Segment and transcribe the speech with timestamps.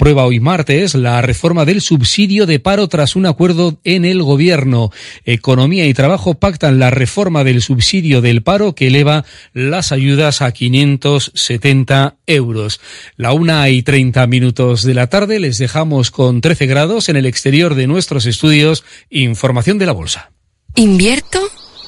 [0.00, 4.90] Aprueba hoy martes la reforma del subsidio de paro tras un acuerdo en el gobierno.
[5.26, 10.52] Economía y Trabajo pactan la reforma del subsidio del paro que eleva las ayudas a
[10.52, 12.80] 570 euros.
[13.16, 17.26] La una y 30 minutos de la tarde les dejamos con 13 grados en el
[17.26, 18.84] exterior de nuestros estudios.
[19.10, 20.30] Información de la bolsa.
[20.76, 21.40] ¿Invierto?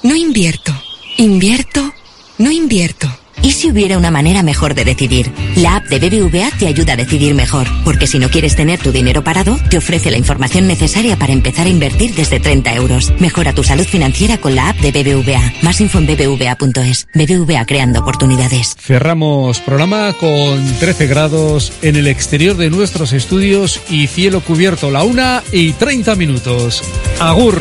[0.03, 0.71] No invierto.
[1.17, 1.95] ¿Invierto?
[2.37, 3.22] No invierto.
[3.43, 5.33] ¿Y si hubiera una manera mejor de decidir?
[5.57, 8.93] La app de BBVA te ayuda a decidir mejor, porque si no quieres tener tu
[8.93, 13.13] dinero parado, te ofrece la información necesaria para empezar a invertir desde 30 euros.
[13.19, 15.55] Mejora tu salud financiera con la app de BBVA.
[15.63, 17.09] Más info en bbva.es.
[17.15, 18.77] BBVA creando oportunidades.
[18.79, 24.91] Cerramos programa con 13 grados en el exterior de nuestros estudios y cielo cubierto.
[24.91, 26.83] La una y 30 minutos.
[27.19, 27.61] Agur.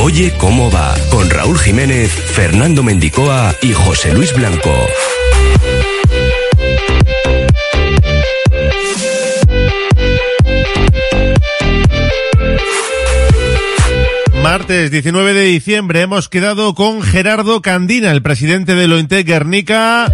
[0.00, 4.72] Oye cómo va, con Raúl Jiménez, Fernando Mendicoa y José Luis Blanco.
[14.42, 20.10] Martes 19 de diciembre hemos quedado con Gerardo Candina, el presidente de Lointe Guernica,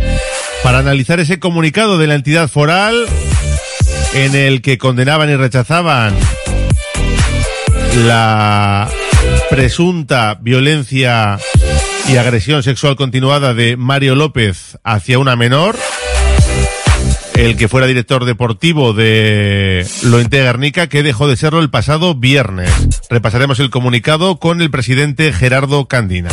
[0.62, 3.06] para analizar ese comunicado de la entidad foral
[4.15, 6.15] en el que condenaban y rechazaban
[8.06, 8.89] la
[9.50, 11.38] presunta violencia
[12.09, 15.77] y agresión sexual continuada de Mario López hacia una menor,
[17.34, 22.71] el que fuera director deportivo de Lointe Guernica, que dejó de serlo el pasado viernes.
[23.10, 26.31] Repasaremos el comunicado con el presidente Gerardo Candina.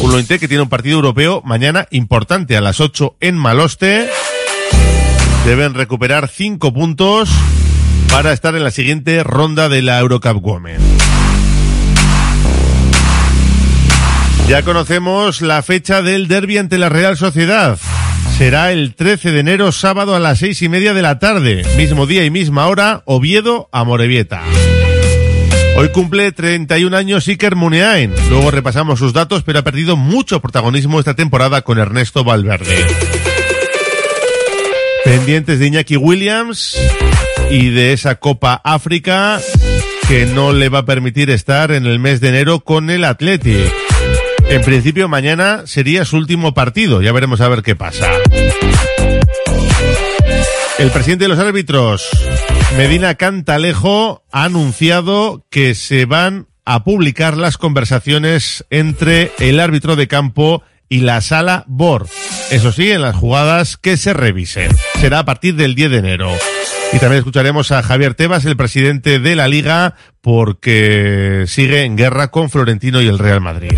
[0.00, 4.08] Un Lointe que tiene un partido europeo mañana importante a las 8 en Maloste.
[5.44, 7.30] Deben recuperar cinco puntos
[8.10, 10.87] para estar en la siguiente ronda de la Eurocup Women.
[14.48, 17.78] Ya conocemos la fecha del derby ante la Real Sociedad.
[18.38, 21.66] Será el 13 de enero, sábado a las seis y media de la tarde.
[21.76, 24.42] Mismo día y misma hora, Oviedo a Morevieta.
[25.76, 28.14] Hoy cumple 31 años Iker Muniain.
[28.30, 32.86] Luego repasamos sus datos, pero ha perdido mucho protagonismo esta temporada con Ernesto Valverde.
[35.04, 36.78] Pendientes de Iñaki Williams
[37.50, 39.40] y de esa Copa África
[40.08, 43.87] que no le va a permitir estar en el mes de enero con el Athletic.
[44.50, 48.10] En principio mañana sería su último partido, ya veremos a ver qué pasa.
[50.78, 52.08] El presidente de los árbitros,
[52.76, 60.08] Medina Cantalejo, ha anunciado que se van a publicar las conversaciones entre el árbitro de
[60.08, 62.06] campo y la sala BOR.
[62.50, 64.70] Eso sí, en las jugadas que se revisen.
[65.00, 66.32] Será a partir del 10 de enero.
[66.92, 72.28] Y también escucharemos a Javier Tebas, el presidente de la Liga, porque sigue en guerra
[72.30, 73.72] con Florentino y el Real Madrid.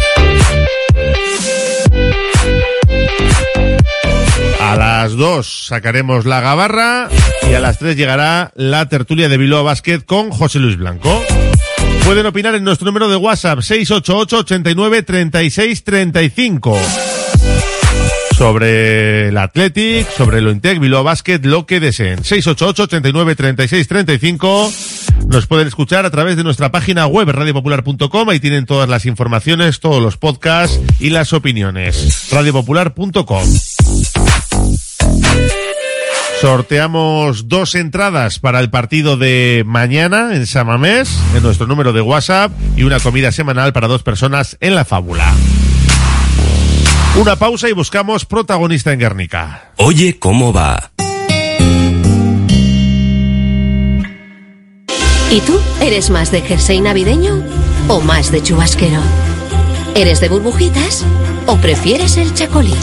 [5.10, 7.08] Las 2 sacaremos la gabarra
[7.50, 11.24] y a las 3 llegará la tertulia de Bilbao Basket con José Luis Blanco.
[12.04, 16.78] Pueden opinar en nuestro número de WhatsApp 688 89 36 35.
[18.36, 22.22] sobre el Athletic, sobre el Intec, Bilbao Basket, lo que deseen.
[22.22, 24.72] 688 89 36 35
[25.26, 28.28] nos pueden escuchar a través de nuestra página web radiopopular.com.
[28.28, 32.28] Ahí tienen todas las informaciones, todos los podcasts y las opiniones.
[32.30, 33.44] radiopopular.com.
[36.40, 42.50] Sorteamos dos entradas para el partido de mañana en Samamés, en nuestro número de WhatsApp,
[42.76, 45.34] y una comida semanal para dos personas en la fábula.
[47.16, 49.72] Una pausa y buscamos protagonista en Guernica.
[49.76, 50.92] Oye, ¿cómo va?
[55.30, 55.60] ¿Y tú?
[55.80, 57.44] ¿Eres más de jersey navideño
[57.88, 59.00] o más de chubasquero?
[59.94, 61.04] ¿Eres de burbujitas
[61.46, 62.74] o prefieres el chacolí?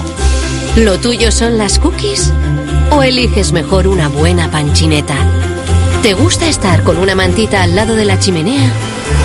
[0.75, 2.31] ¿Lo tuyo son las cookies
[2.91, 5.15] o eliges mejor una buena panchineta?
[6.03, 8.71] ¿Te gusta estar con una mantita al lado de la chimenea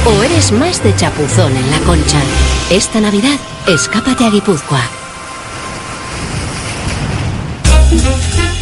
[0.06, 2.18] o eres más de chapuzón en la concha?
[2.70, 3.38] Esta Navidad,
[3.68, 4.82] escápate a Guipúzcoa.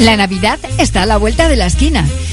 [0.00, 2.06] La Navidad está a la vuelta de la esquina.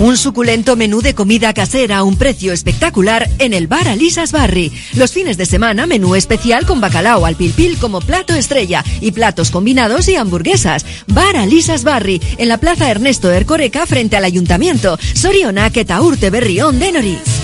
[0.00, 4.72] Un suculento menú de comida casera a un precio espectacular en el bar Alisas Barri.
[4.94, 9.50] Los fines de semana, menú especial con bacalao al pilpil como plato estrella y platos
[9.50, 10.84] combinados y hamburguesas.
[11.06, 14.98] Bar Alisas Barri, en la plaza Ernesto Ercoreca frente al ayuntamiento.
[15.14, 15.70] Soriona,
[16.00, 17.43] Urte Berrión de Noriz.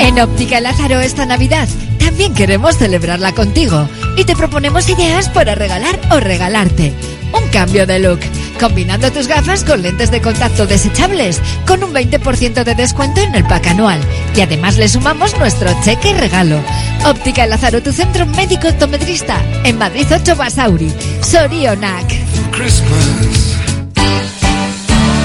[0.00, 1.68] En Óptica Lázaro esta Navidad
[1.98, 6.92] también queremos celebrarla contigo y te proponemos ideas para regalar o regalarte.
[7.32, 8.20] Un cambio de look,
[8.58, 13.44] combinando tus gafas con lentes de contacto desechables, con un 20% de descuento en el
[13.44, 14.00] pack anual.
[14.34, 16.58] Y además le sumamos nuestro cheque regalo.
[17.04, 22.06] Óptica Lázaro, tu centro médico optometrista, en Madrid 8 Basauri, Sorionac.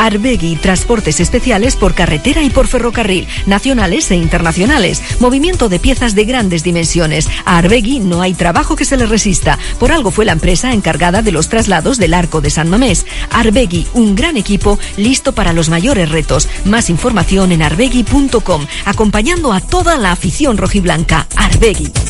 [0.00, 6.24] Arbegui, transportes especiales por carretera y por ferrocarril, nacionales e internacionales, movimiento de piezas de
[6.24, 7.28] grandes dimensiones.
[7.44, 9.58] A Arbegui no hay trabajo que se le resista.
[9.78, 13.04] Por algo fue la empresa encargada de los traslados del Arco de San Mamés.
[13.30, 16.48] Arbegui, un gran equipo listo para los mayores retos.
[16.64, 21.26] Más información en arbegui.com, acompañando a toda la afición rojiblanca.
[21.36, 22.09] Arbegui.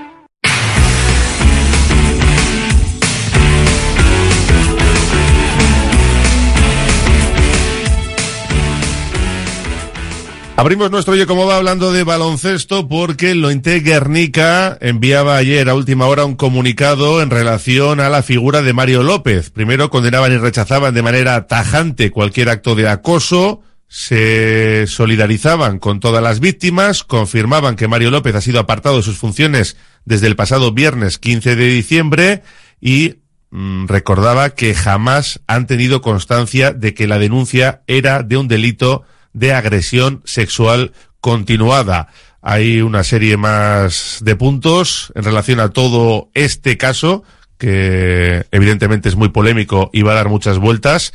[10.61, 16.05] Abrimos nuestro Oye Cómo Va hablando de baloncesto porque Lointe Guernica enviaba ayer a última
[16.05, 19.49] hora un comunicado en relación a la figura de Mario López.
[19.49, 26.21] Primero condenaban y rechazaban de manera tajante cualquier acto de acoso, se solidarizaban con todas
[26.21, 30.73] las víctimas, confirmaban que Mario López ha sido apartado de sus funciones desde el pasado
[30.73, 32.43] viernes 15 de diciembre
[32.79, 33.15] y
[33.49, 39.05] mm, recordaba que jamás han tenido constancia de que la denuncia era de un delito
[39.33, 42.07] de agresión sexual continuada.
[42.41, 47.23] Hay una serie más de puntos en relación a todo este caso,
[47.57, 51.13] que evidentemente es muy polémico y va a dar muchas vueltas.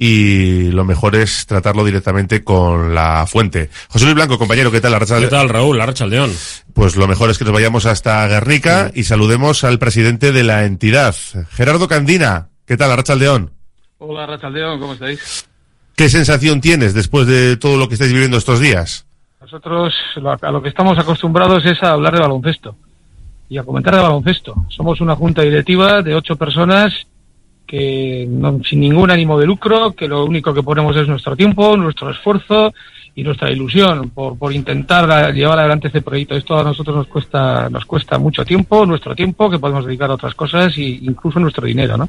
[0.00, 3.68] Y lo mejor es tratarlo directamente con la fuente.
[3.88, 4.96] José Luis Blanco, compañero, ¿qué tal?
[5.04, 5.76] ¿Qué tal, Raúl?
[5.76, 6.32] Larracha León.
[6.72, 10.66] Pues lo mejor es que nos vayamos hasta Guernica y saludemos al presidente de la
[10.66, 11.16] entidad,
[11.50, 12.50] Gerardo Candina.
[12.64, 13.50] ¿Qué tal, Larracha León?
[13.98, 15.47] Hola, León, ¿cómo estáis?
[15.98, 19.04] ¿Qué sensación tienes después de todo lo que estáis viviendo estos días?
[19.40, 19.92] Nosotros
[20.42, 22.76] a lo que estamos acostumbrados es a hablar de baloncesto
[23.48, 24.54] y a comentar de baloncesto.
[24.68, 26.94] Somos una junta directiva de ocho personas
[27.66, 28.28] que
[28.64, 32.72] sin ningún ánimo de lucro, que lo único que ponemos es nuestro tiempo, nuestro esfuerzo
[33.16, 36.36] y nuestra ilusión por, por intentar llevar adelante este proyecto.
[36.36, 40.14] Esto a nosotros nos cuesta, nos cuesta mucho tiempo, nuestro tiempo, que podemos dedicar a
[40.14, 42.08] otras cosas e incluso nuestro dinero, ¿no?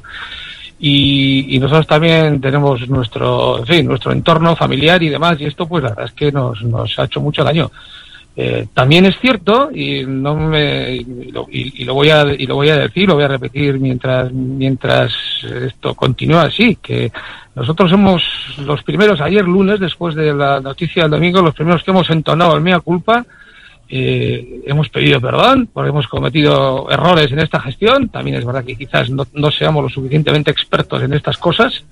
[0.79, 5.89] Y, nosotros también tenemos nuestro, en nuestro entorno familiar y demás, y esto pues la
[5.89, 7.69] verdad es que nos, nos ha hecho mucho daño.
[8.41, 12.55] Eh, también es cierto y no me y lo, y, lo, voy a y lo
[12.55, 15.11] voy a decir lo voy a repetir mientras mientras
[15.43, 17.11] esto continúa así que
[17.53, 18.23] nosotros somos
[18.59, 22.55] los primeros ayer lunes después de la noticia del domingo los primeros que hemos entonado
[22.55, 23.25] el mea culpa
[23.91, 28.09] eh, hemos pedido perdón porque hemos cometido errores en esta gestión.
[28.09, 31.83] También es verdad que quizás no, seamos lo suficientemente expertos en estas cosas,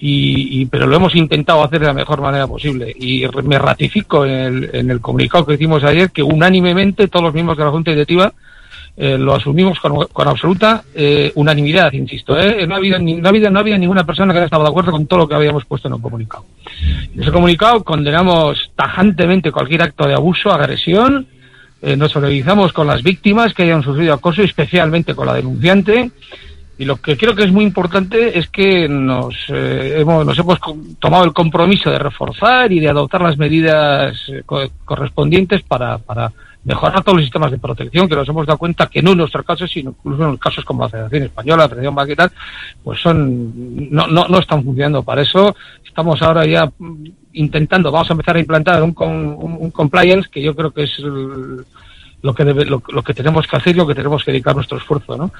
[0.00, 2.94] y, pero lo hemos intentado hacer de la mejor manera posible.
[2.98, 7.34] Y me ratifico en el, en el comunicado que hicimos ayer que unánimemente todos los
[7.34, 8.32] miembros de la Junta Directiva
[9.00, 12.36] eh, lo asumimos con, con absoluta eh, unanimidad, insisto.
[12.36, 12.66] ¿eh?
[12.66, 15.06] No, ha habido, no, ha no había ninguna persona que haya estado de acuerdo con
[15.06, 16.44] todo lo que habíamos puesto en el comunicado.
[17.14, 21.28] En ese comunicado condenamos tajantemente cualquier acto de abuso, agresión,
[21.80, 26.10] eh, nos solidarizamos con las víctimas que hayan sufrido acoso, especialmente con la denunciante.
[26.76, 30.58] Y lo que creo que es muy importante es que nos, eh, hemos, nos hemos
[30.98, 34.16] tomado el compromiso de reforzar y de adoptar las medidas
[34.84, 36.32] correspondientes para, para
[36.68, 39.42] mejorar todos los sistemas de protección, que nos hemos dado cuenta que no en nuestro
[39.42, 42.30] caso, sino incluso en los casos como la Federación Española, la Federación Banca
[42.84, 45.02] pues son, no, no, no están funcionando.
[45.02, 46.70] Para eso estamos ahora ya
[47.32, 52.34] intentando, vamos a empezar a implantar un, un, compliance que yo creo que es lo
[52.34, 54.76] que debe, lo, lo, que tenemos que hacer y lo que tenemos que dedicar nuestro
[54.76, 55.32] esfuerzo, ¿no?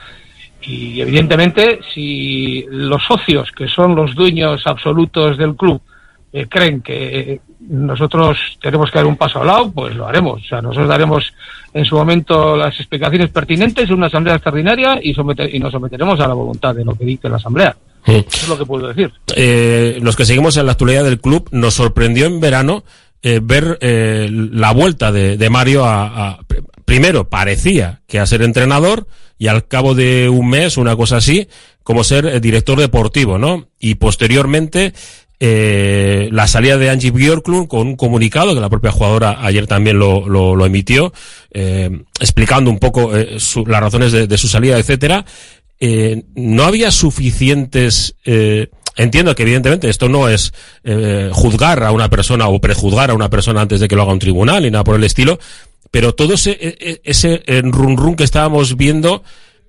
[0.62, 5.82] Y evidentemente, si los socios, que son los dueños absolutos del club,
[6.32, 10.42] eh, creen que nosotros tenemos que dar un paso al lado, pues lo haremos.
[10.42, 11.32] O sea, nosotros daremos
[11.74, 16.28] en su momento las explicaciones pertinentes en una asamblea extraordinaria y, y nos someteremos a
[16.28, 17.76] la voluntad de lo que dice la asamblea.
[18.06, 19.12] Eso es lo que puedo decir.
[19.36, 22.84] Eh, los que seguimos en la actualidad del club, nos sorprendió en verano
[23.22, 26.38] eh, ver eh, la vuelta de, Mario a,
[26.84, 31.48] Primero, parecía que a ser entrenador y al cabo de un mes, una cosa así,
[31.82, 33.68] como ser director deportivo, ¿no?
[33.78, 34.94] Y posteriormente
[35.40, 39.96] eh, la salida de Angie Björklund con un comunicado que la propia jugadora ayer también
[39.96, 41.12] lo, lo, emitió,
[41.52, 45.24] eh, explicando un poco eh, las razones de, su salida, etcétera.
[46.34, 48.16] No había suficientes.
[48.96, 50.52] entiendo que evidentemente esto no es
[51.30, 54.18] juzgar a una persona o prejuzgar a una persona antes de que lo haga un
[54.18, 55.38] tribunal y nada por el estilo,
[55.92, 59.22] pero todo ese, e, e, ese run run que estábamos viendo,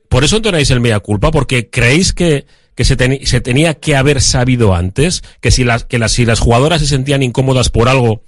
[0.10, 2.48] por eso entonáis el mea culpa, porque creéis que
[2.80, 6.40] que se, se tenía que haber sabido antes, que si las, que las, si las
[6.40, 8.22] jugadoras se sentían incómodas por algo,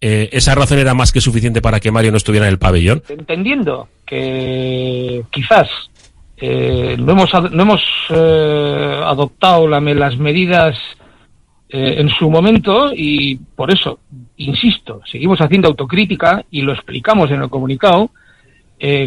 [0.00, 3.02] eh, esa razón era más que suficiente para que Mario no estuviera en el pabellón.
[3.08, 5.68] Entendiendo que quizás
[6.36, 10.78] eh, no hemos, no hemos eh, adoptado las medidas
[11.68, 13.98] en su momento y por eso,
[14.36, 18.10] insisto, seguimos haciendo autocrítica y lo explicamos en el comunicado.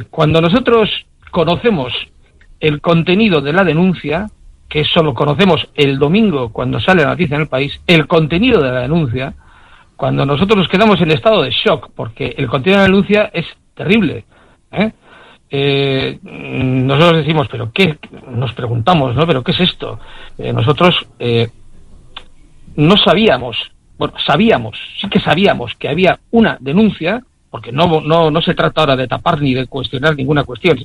[0.09, 0.89] cuando nosotros
[1.31, 1.93] conocemos
[2.59, 4.27] el contenido de la denuncia,
[4.69, 8.61] que eso lo conocemos el domingo cuando sale la noticia en el país, el contenido
[8.61, 9.33] de la denuncia,
[9.97, 13.45] cuando nosotros nos quedamos en estado de shock, porque el contenido de la denuncia es
[13.73, 14.25] terrible.
[14.71, 14.91] ¿eh?
[15.49, 17.97] Eh, nosotros decimos, pero qué,
[18.29, 19.25] nos preguntamos, ¿no?
[19.25, 19.99] Pero qué es esto.
[20.38, 21.07] Eh, nosotros
[22.75, 23.57] no sabíamos,
[23.97, 28.81] bueno, sabíamos, sí que sabíamos que había una denuncia, porque no, no, no se trata
[28.81, 30.77] ahora de tapar ni de cuestionar ninguna cuestión.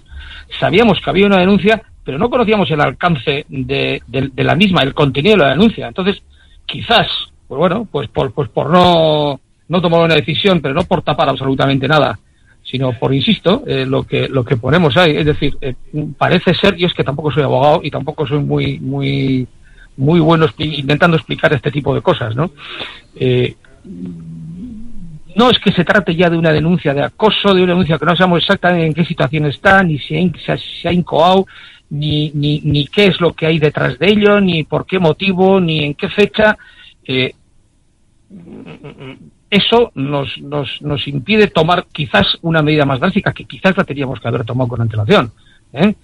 [0.58, 4.94] Sabíamos que había una denuncia, pero no conocíamos el alcance de, de, la misma, el
[4.94, 5.88] contenido de la denuncia.
[5.88, 6.22] Entonces,
[6.66, 7.06] quizás,
[7.46, 11.28] pues bueno, pues por, pues por no, no tomar una decisión, pero no por tapar
[11.28, 12.18] absolutamente nada,
[12.62, 15.16] sino por, insisto, eh, lo, que, lo que ponemos ahí.
[15.16, 15.74] Es decir, eh,
[16.16, 19.46] parece ser, y es que tampoco soy abogado y tampoco soy muy, muy,
[19.98, 22.50] muy bueno intentando explicar este tipo de cosas, ¿no?
[23.16, 23.54] Eh,
[25.36, 28.06] no es que se trate ya de una denuncia de acoso, de una denuncia que
[28.06, 31.46] no sabemos exactamente en qué situación está, ni si se ha, se ha incoado,
[31.90, 35.60] ni, ni, ni qué es lo que hay detrás de ello, ni por qué motivo,
[35.60, 36.56] ni en qué fecha.
[37.04, 37.34] Eh,
[39.50, 44.20] eso nos, nos, nos impide tomar quizás una medida más drástica, que quizás la teníamos
[44.20, 45.32] que haber tomado con antelación.
[45.72, 45.94] ¿eh?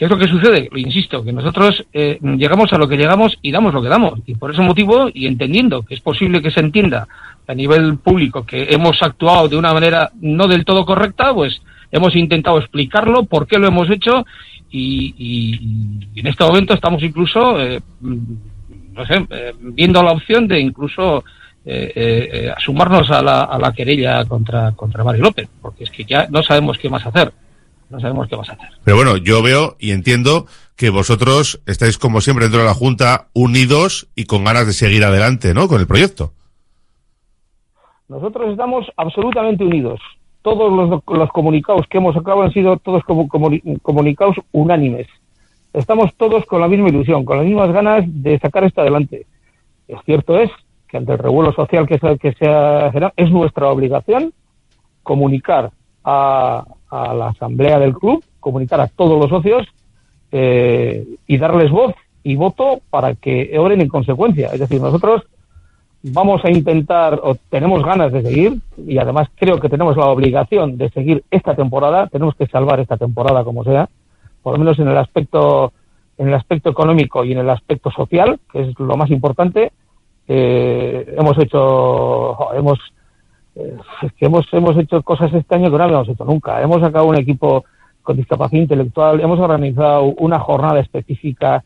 [0.00, 0.66] ¿Qué es lo que sucede?
[0.72, 4.18] Lo insisto, que nosotros eh, llegamos a lo que llegamos y damos lo que damos.
[4.24, 7.06] Y por ese motivo, y entendiendo que es posible que se entienda
[7.46, 11.60] a nivel público que hemos actuado de una manera no del todo correcta, pues
[11.92, 14.24] hemos intentado explicarlo, por qué lo hemos hecho
[14.70, 15.52] y,
[16.16, 21.24] en este momento estamos incluso, eh, eh, viendo la opción de incluso
[21.62, 26.26] eh, sumarnos a la, a la querella contra, contra Mario López, porque es que ya
[26.30, 27.34] no sabemos qué más hacer.
[27.90, 28.68] No sabemos qué más hacer.
[28.84, 33.26] Pero bueno, yo veo y entiendo que vosotros estáis como siempre dentro de la Junta
[33.34, 35.68] unidos y con ganas de seguir adelante, ¿no?
[35.68, 36.32] Con el proyecto.
[38.08, 40.00] Nosotros estamos absolutamente unidos.
[40.42, 43.26] Todos los, los comunicados que hemos sacado han sido todos como,
[43.82, 45.08] comunicados unánimes.
[45.72, 49.26] Estamos todos con la misma ilusión, con las mismas ganas de sacar esto adelante.
[49.86, 50.50] Es cierto es
[50.88, 54.32] que ante el revuelo social que se, que se ha generado, es nuestra obligación
[55.02, 55.70] comunicar
[56.04, 59.66] a, a la asamblea del club, comunicar a todos los socios
[60.32, 64.48] eh, y darles voz y voto para que obren en consecuencia.
[64.52, 65.22] Es decir, nosotros
[66.02, 70.76] vamos a intentar, o tenemos ganas de seguir, y además creo que tenemos la obligación
[70.78, 73.88] de seguir esta temporada, tenemos que salvar esta temporada como sea,
[74.42, 75.72] por lo menos en el aspecto,
[76.16, 79.72] en el aspecto económico y en el aspecto social, que es lo más importante.
[80.28, 82.78] Eh, hemos hecho, hemos,
[84.02, 86.62] es que hemos, hemos hecho cosas este año que no habíamos hecho nunca.
[86.62, 87.64] Hemos sacado un equipo
[88.02, 91.64] con discapacidad intelectual, hemos organizado una jornada específica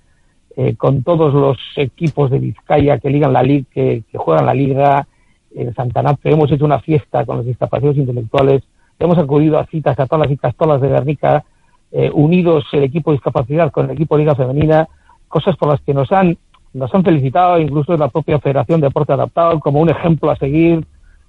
[0.56, 5.06] eh, con todos los equipos de Vizcaya que ligan la liga, que, juegan la liga
[5.54, 8.62] en Santanape, hemos hecho una fiesta con los discapacitados intelectuales,
[8.98, 11.44] hemos acudido a citas católas y castolas de Guernica,
[11.92, 14.88] eh, unidos el equipo de discapacidad con el equipo de Liga Femenina,
[15.28, 16.36] cosas por las que nos han,
[16.72, 20.84] nos han felicitado, incluso la propia Federación de Deporte Adaptado, como un ejemplo a seguir.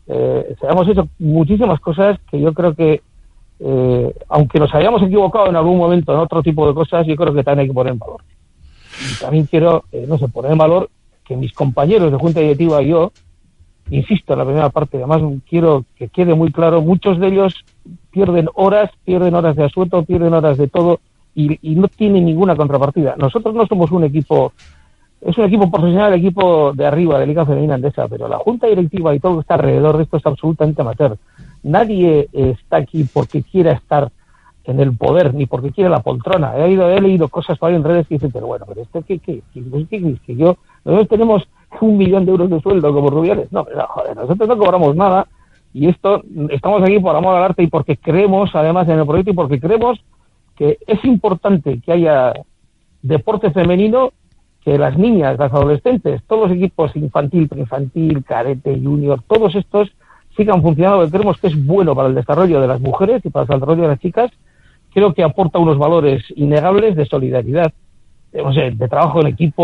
[0.08, 3.02] Eh, hemos hecho muchísimas cosas que yo creo que,
[3.60, 7.34] eh, aunque nos hayamos equivocado en algún momento en otro tipo de cosas, yo creo
[7.34, 8.22] que también hay que poner en valor.
[9.00, 10.90] Y también quiero, eh, no sé, poner en valor
[11.26, 13.12] que mis compañeros de Junta Directiva y yo,
[13.90, 17.66] insisto en la primera parte, además quiero que quede muy claro, muchos de ellos
[18.12, 21.00] pierden horas, pierden horas de asueto, pierden horas de todo
[21.34, 23.16] y, y no tienen ninguna contrapartida.
[23.18, 24.54] Nosotros no somos un equipo,
[25.22, 28.68] es un equipo profesional, el equipo de arriba de Liga Femenina Andesa, pero la Junta
[28.68, 31.18] Directiva y todo lo que está alrededor de esto es absolutamente amateur.
[31.64, 34.12] Nadie está aquí porque quiera estar
[34.66, 36.58] en el poder ni porque quiere la poltrona.
[36.58, 39.20] He, ido, he leído cosas ahí en redes que dicen, pero bueno, pero esto qué,
[39.20, 41.48] qué, qué, qué, yo, nosotros tenemos
[41.82, 43.52] un millón de euros de sueldo como Rubiales.
[43.52, 45.28] No, joder, nosotros no cobramos nada
[45.74, 49.32] y esto, estamos aquí por amor al arte y porque creemos además en el proyecto
[49.32, 50.00] y porque creemos
[50.56, 52.34] que es importante que haya
[53.02, 54.14] deporte femenino,
[54.66, 59.92] que las niñas, las adolescentes, todos los equipos infantil, preinfantil, cadete, junior, todos estos
[60.36, 63.44] sigan funcionando, porque creemos que es bueno para el desarrollo de las mujeres y para
[63.44, 64.32] el desarrollo de las chicas.
[64.92, 67.72] Creo que aporta unos valores innegables de solidaridad,
[68.32, 69.64] de, no de trabajo en equipo,